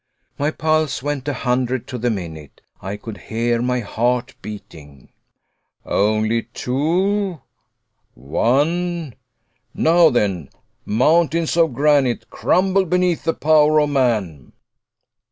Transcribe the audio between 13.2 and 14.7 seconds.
the power of man!"